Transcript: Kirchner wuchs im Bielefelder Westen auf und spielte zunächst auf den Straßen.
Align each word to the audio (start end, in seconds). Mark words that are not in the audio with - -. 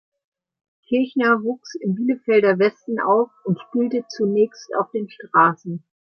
Kirchner 0.87 1.43
wuchs 1.43 1.75
im 1.75 1.93
Bielefelder 1.93 2.57
Westen 2.57 2.99
auf 2.99 3.29
und 3.43 3.59
spielte 3.67 4.03
zunächst 4.09 4.71
auf 4.79 4.89
den 4.89 5.07
Straßen. 5.07 5.83